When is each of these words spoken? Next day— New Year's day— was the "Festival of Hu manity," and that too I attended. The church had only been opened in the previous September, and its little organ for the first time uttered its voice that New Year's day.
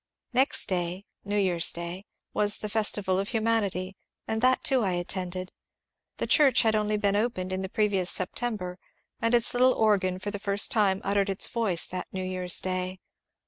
Next 0.33 0.67
day— 0.67 1.05
New 1.25 1.37
Year's 1.37 1.71
day— 1.71 2.07
was 2.33 2.57
the 2.57 2.69
"Festival 2.69 3.19
of 3.19 3.29
Hu 3.29 3.37
manity," 3.37 3.93
and 4.27 4.41
that 4.41 4.63
too 4.63 4.81
I 4.81 4.93
attended. 4.93 5.53
The 6.17 6.25
church 6.25 6.63
had 6.63 6.73
only 6.73 6.97
been 6.97 7.15
opened 7.15 7.53
in 7.53 7.61
the 7.61 7.69
previous 7.69 8.09
September, 8.09 8.79
and 9.21 9.35
its 9.35 9.53
little 9.53 9.73
organ 9.73 10.17
for 10.17 10.31
the 10.31 10.39
first 10.39 10.71
time 10.71 11.01
uttered 11.03 11.29
its 11.29 11.47
voice 11.49 11.85
that 11.85 12.07
New 12.11 12.23
Year's 12.23 12.59
day. 12.59 12.97